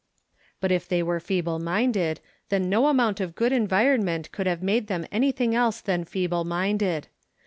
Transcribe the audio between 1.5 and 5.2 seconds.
minded, then no amount of good environment could have made them